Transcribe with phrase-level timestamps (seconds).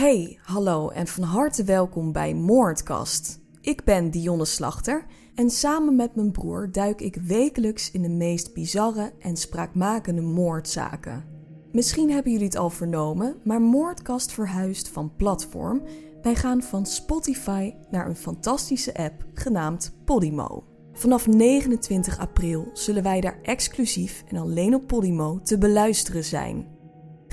[0.00, 3.40] Hey, hallo en van harte welkom bij Moordkast.
[3.60, 8.54] Ik ben Dionne Slachter en samen met mijn broer duik ik wekelijks in de meest
[8.54, 11.24] bizarre en spraakmakende moordzaken.
[11.72, 15.82] Misschien hebben jullie het al vernomen, maar Moordkast verhuist van platform.
[16.22, 20.64] Wij gaan van Spotify naar een fantastische app genaamd Podimo.
[20.92, 26.78] Vanaf 29 april zullen wij daar exclusief en alleen op Podimo te beluisteren zijn.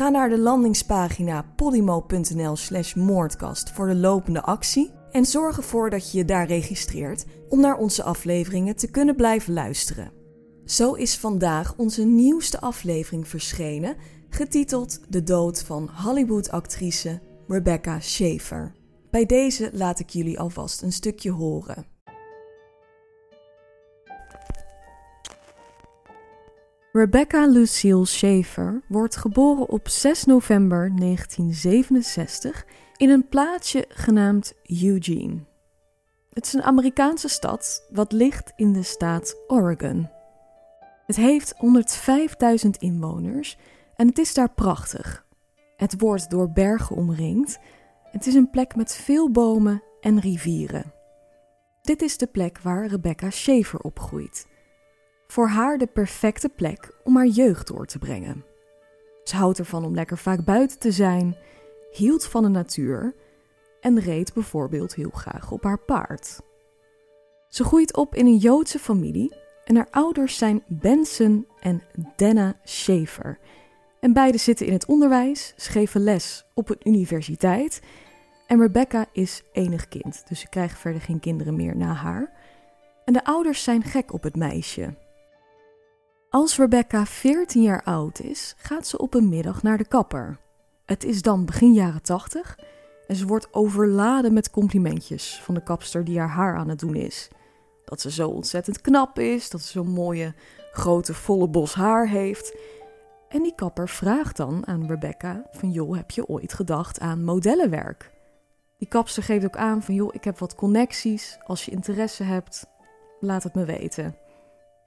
[0.00, 6.12] Ga naar de landingspagina podimo.nl slash moordkast voor de lopende actie en zorg ervoor dat
[6.12, 10.12] je je daar registreert om naar onze afleveringen te kunnen blijven luisteren.
[10.64, 13.96] Zo is vandaag onze nieuwste aflevering verschenen,
[14.30, 18.72] getiteld De dood van Hollywood-actrice Rebecca Schaefer.
[19.10, 21.86] Bij deze laat ik jullie alvast een stukje horen.
[26.92, 35.44] Rebecca Lucille Schaefer wordt geboren op 6 november 1967 in een plaatsje genaamd Eugene.
[36.32, 40.10] Het is een Amerikaanse stad wat ligt in de staat Oregon.
[41.06, 41.54] Het heeft
[42.64, 43.58] 105.000 inwoners
[43.96, 45.26] en het is daar prachtig.
[45.76, 47.58] Het wordt door bergen omringd.
[48.02, 50.92] Het is een plek met veel bomen en rivieren.
[51.82, 54.48] Dit is de plek waar Rebecca Schaefer opgroeit
[55.30, 58.44] voor haar de perfecte plek om haar jeugd door te brengen.
[59.24, 61.36] Ze houdt ervan om lekker vaak buiten te zijn,
[61.90, 63.14] hield van de natuur
[63.80, 66.40] en reed bijvoorbeeld heel graag op haar paard.
[67.48, 71.82] Ze groeit op in een Joodse familie en haar ouders zijn Benson en
[72.16, 73.38] Dana Schaefer.
[74.00, 77.80] En beide zitten in het onderwijs, geven les op een universiteit.
[78.46, 82.32] En Rebecca is enig kind, dus ze krijgen verder geen kinderen meer na haar.
[83.04, 84.94] En de ouders zijn gek op het meisje.
[86.30, 90.38] Als Rebecca 14 jaar oud is, gaat ze op een middag naar de kapper.
[90.84, 92.58] Het is dan begin jaren 80
[93.06, 96.94] en ze wordt overladen met complimentjes van de kapster die haar haar aan het doen
[96.94, 97.28] is.
[97.84, 100.34] Dat ze zo ontzettend knap is, dat ze zo'n mooie
[100.72, 102.56] grote volle bos haar heeft.
[103.28, 108.10] En die kapper vraagt dan aan Rebecca van joh, heb je ooit gedacht aan modellenwerk?
[108.78, 112.66] Die kapster geeft ook aan van joh, ik heb wat connecties, als je interesse hebt,
[113.20, 114.14] laat het me weten.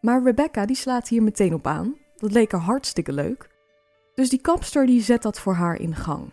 [0.00, 1.96] Maar Rebecca die slaat hier meteen op aan.
[2.16, 3.48] Dat leek haar hartstikke leuk.
[4.14, 6.32] Dus die kapster die zet dat voor haar in gang.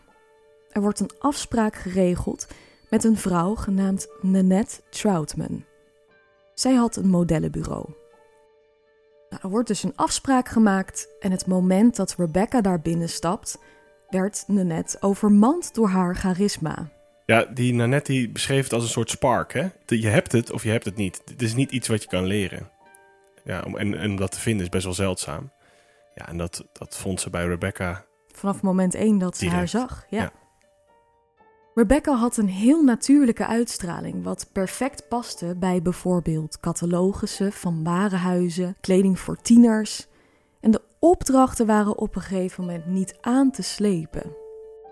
[0.72, 2.48] Er wordt een afspraak geregeld
[2.90, 5.66] met een vrouw genaamd Nanette Troutman.
[6.54, 7.86] Zij had een modellenbureau.
[9.30, 13.60] Nou, er wordt dus een afspraak gemaakt en het moment dat Rebecca daar binnenstapt,
[14.10, 16.92] werd Nanette overmand door haar charisma.
[17.26, 19.54] Ja, die Nanette die beschreef het als een soort spark.
[19.54, 19.68] Hè?
[19.86, 21.22] Je hebt het of je hebt het niet.
[21.26, 22.70] Het is niet iets wat je kan leren.
[23.48, 25.52] Ja, om, en, en dat te vinden is best wel zeldzaam.
[26.16, 28.06] Ja, en dat, dat vond ze bij Rebecca.
[28.28, 30.32] Vanaf moment één dat ze haar zag, ja.
[31.74, 39.20] Rebecca had een heel natuurlijke uitstraling, wat perfect paste bij bijvoorbeeld catalogussen van warenhuizen, kleding
[39.20, 40.08] voor tieners.
[40.60, 44.36] En de opdrachten waren op een gegeven moment niet aan te slepen.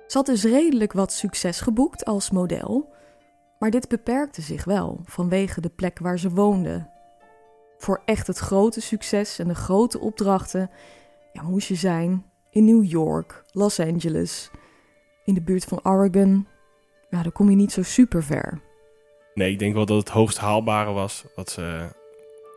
[0.08, 2.94] Ze had dus redelijk wat succes geboekt als model,
[3.60, 6.94] maar dit beperkte zich wel vanwege de plek waar ze woonde
[7.78, 10.70] voor echt het grote succes en de grote opdrachten
[11.34, 14.52] ja, moest je zijn in New York, Los Angeles,
[15.26, 16.48] in de buurt van Oregon.
[17.10, 18.62] Ja, dan kom je niet zo super ver.
[19.34, 21.90] Nee, ik denk wel dat het hoogst haalbare was wat ze,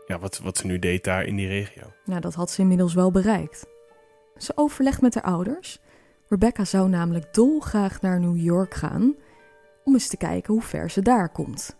[0.07, 1.93] ja, wat, wat ze nu deed daar in die regio.
[2.05, 3.67] Ja, dat had ze inmiddels wel bereikt.
[4.37, 5.81] Ze overlegt met haar ouders.
[6.29, 9.15] Rebecca zou namelijk dolgraag naar New York gaan
[9.85, 11.77] om eens te kijken hoe ver ze daar komt.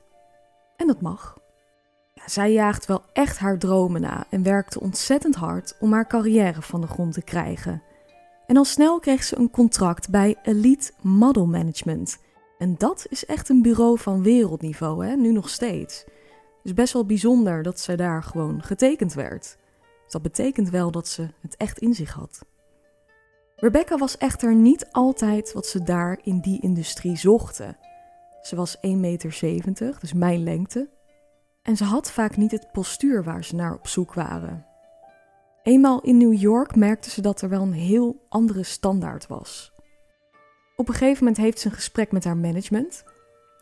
[0.77, 1.39] En dat mag.
[2.29, 6.81] Zij jaagt wel echt haar dromen na en werkte ontzettend hard om haar carrière van
[6.81, 7.83] de grond te krijgen.
[8.47, 12.19] En al snel kreeg ze een contract bij Elite Model Management.
[12.59, 15.17] En dat is echt een bureau van wereldniveau, hè?
[15.17, 16.05] nu nog steeds.
[16.63, 19.57] Dus best wel bijzonder dat ze daar gewoon getekend werd.
[20.03, 22.45] Dus dat betekent wel dat ze het echt in zich had.
[23.57, 27.77] Rebecca was echter niet altijd wat ze daar in die industrie zochten.
[28.43, 30.89] Ze was 1,70 meter, dus mijn lengte,
[31.63, 34.67] en ze had vaak niet het postuur waar ze naar op zoek waren.
[35.63, 39.73] Eenmaal in New York merkte ze dat er wel een heel andere standaard was.
[40.77, 43.05] Op een gegeven moment heeft ze een gesprek met haar management.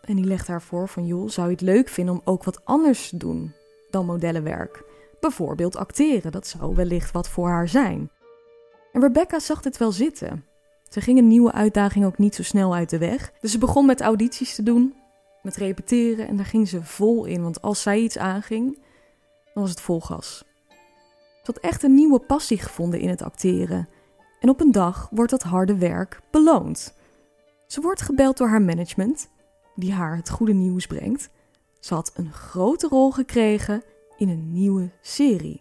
[0.04, 2.64] En die legt haar voor van joh, zou je het leuk vinden om ook wat
[2.64, 3.54] anders te doen
[3.90, 4.84] dan modellenwerk?
[5.20, 8.10] Bijvoorbeeld acteren, dat zou wellicht wat voor haar zijn.
[8.92, 10.44] En Rebecca zag dit wel zitten.
[10.88, 13.32] Ze ging een nieuwe uitdaging ook niet zo snel uit de weg.
[13.40, 14.94] Dus ze begon met audities te doen
[15.46, 17.42] met repeteren en daar ging ze vol in.
[17.42, 18.78] Want als zij iets aanging,
[19.54, 20.44] dan was het vol gas.
[21.42, 23.88] Ze had echt een nieuwe passie gevonden in het acteren.
[24.40, 26.94] En op een dag wordt dat harde werk beloond.
[27.66, 29.28] Ze wordt gebeld door haar management,
[29.74, 31.28] die haar het goede nieuws brengt.
[31.80, 33.82] Ze had een grote rol gekregen
[34.16, 35.60] in een nieuwe serie.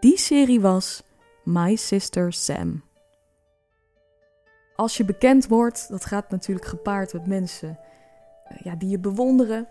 [0.00, 1.02] Die serie was
[1.42, 2.82] My Sister Sam.
[4.76, 7.78] Als je bekend wordt, dat gaat natuurlijk gepaard met mensen
[8.62, 9.68] ja, die je bewonderen.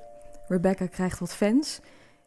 [0.48, 1.80] Rebecca krijgt wat fans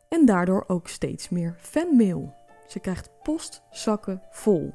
[0.08, 2.34] en daardoor ook steeds meer fanmail.
[2.66, 4.74] Ze krijgt postzakken vol.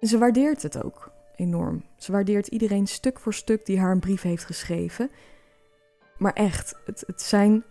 [0.00, 1.84] En ze waardeert het ook enorm.
[1.96, 5.10] Ze waardeert iedereen stuk voor stuk die haar een brief heeft geschreven.
[6.18, 7.64] Maar echt, het, het zijn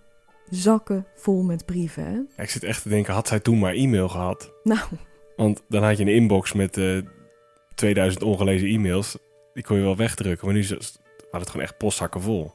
[0.50, 2.04] zakken vol met brieven.
[2.04, 2.44] Hè?
[2.44, 4.52] ik zit echt te denken, had zij toen maar e-mail gehad?
[4.64, 4.88] Nou.
[5.36, 7.06] Want dan had je een inbox met uh, eh,
[7.76, 9.18] 2000 ongelezen e-mails.
[9.54, 10.46] Die kon je wel wegdrukken.
[10.46, 10.88] Maar nu waren
[11.32, 12.52] het gewoon echt postzakken vol.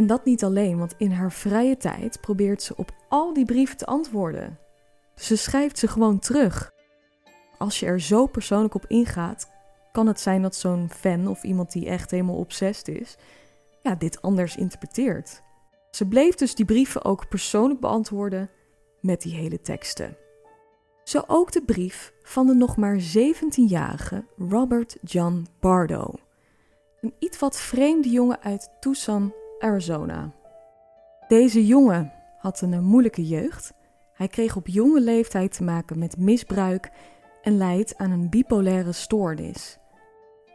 [0.00, 3.76] En dat niet alleen, want in haar vrije tijd probeert ze op al die brieven
[3.76, 4.58] te antwoorden.
[5.14, 6.72] Ze schrijft ze gewoon terug.
[7.58, 9.50] Als je er zo persoonlijk op ingaat,
[9.92, 13.16] kan het zijn dat zo'n fan of iemand die echt helemaal obsessed is,
[13.82, 15.42] ja, dit anders interpreteert.
[15.90, 18.50] Ze bleef dus die brieven ook persoonlijk beantwoorden
[19.00, 20.16] met die hele teksten.
[21.04, 26.14] Zo ook de brief van de nog maar 17-jarige Robert John Bardo.
[27.00, 30.32] Een iets wat vreemde jongen uit Tucson, Arizona.
[31.28, 33.72] Deze jongen had een moeilijke jeugd.
[34.14, 36.90] Hij kreeg op jonge leeftijd te maken met misbruik
[37.42, 39.78] en leidt aan een bipolaire stoornis.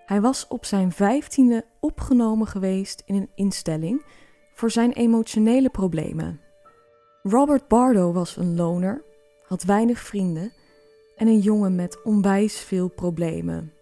[0.05, 4.05] Hij was op zijn vijftiende opgenomen geweest in een instelling
[4.53, 6.41] voor zijn emotionele problemen.
[7.23, 9.03] Robert Bardo was een loner,
[9.47, 10.51] had weinig vrienden
[11.15, 13.73] en een jongen met onwijs veel problemen.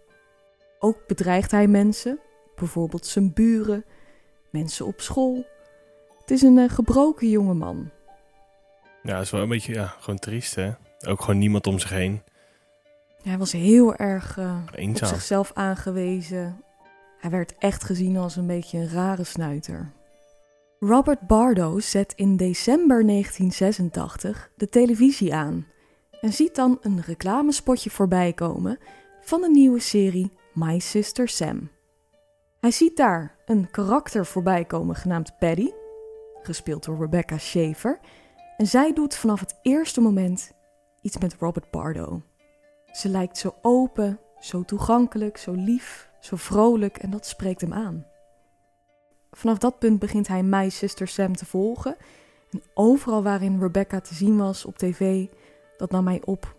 [0.80, 2.20] Ook bedreigt hij mensen,
[2.56, 3.86] bijvoorbeeld zijn buren,
[4.54, 5.46] mensen op school.
[6.20, 7.90] Het is een uh, gebroken jongeman.
[9.04, 10.72] Ja, dat is wel een beetje ja, gewoon triest, hè?
[11.08, 12.22] Ook gewoon niemand om zich heen.
[13.24, 14.58] Hij was heel erg uh,
[14.90, 16.64] op zichzelf aangewezen.
[17.20, 19.92] Hij werd echt gezien als een beetje een rare snuiter.
[20.80, 25.68] Robert Bardo zet in december 1986 de televisie aan
[26.22, 28.78] en ziet dan een reclamespotje voorbij komen
[29.22, 31.70] van een nieuwe serie My Sister Sam.
[32.64, 35.72] Hij ziet daar een karakter voorbij komen genaamd Paddy,
[36.42, 38.00] gespeeld door Rebecca Schaefer,
[38.58, 40.52] en zij doet vanaf het eerste moment
[41.02, 42.22] iets met Robert Bardo.
[42.92, 48.06] Ze lijkt zo open, zo toegankelijk, zo lief, zo vrolijk en dat spreekt hem aan.
[49.32, 51.96] Vanaf dat punt begint hij My Sister Sam te volgen.
[52.52, 55.28] En overal waarin Rebecca te zien was op tv,
[55.78, 56.56] dat nam hij op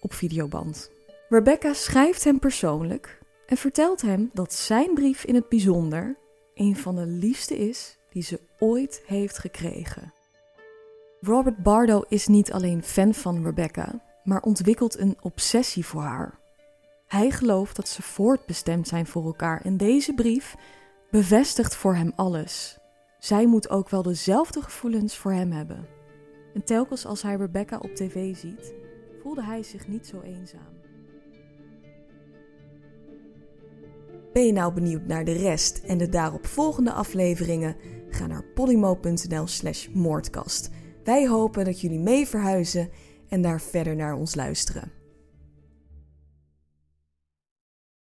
[0.00, 0.90] op videoband.
[1.28, 3.17] Rebecca schrijft hem persoonlijk
[3.48, 6.16] en vertelt hem dat zijn brief in het bijzonder
[6.54, 10.12] een van de liefste is die ze ooit heeft gekregen.
[11.20, 16.38] Robert Bardo is niet alleen fan van Rebecca, maar ontwikkelt een obsessie voor haar.
[17.06, 20.56] Hij gelooft dat ze voortbestemd zijn voor elkaar en deze brief
[21.10, 22.78] bevestigt voor hem alles.
[23.18, 25.86] Zij moet ook wel dezelfde gevoelens voor hem hebben.
[26.54, 28.74] En telkens als hij Rebecca op tv ziet,
[29.22, 30.87] voelde hij zich niet zo eenzaam.
[34.38, 37.76] Ben je nou benieuwd naar de rest en de daaropvolgende afleveringen?
[38.08, 40.70] Ga naar polymo.nl/slash moordkast.
[41.04, 42.88] Wij hopen dat jullie mee verhuizen
[43.28, 44.97] en daar verder naar ons luisteren.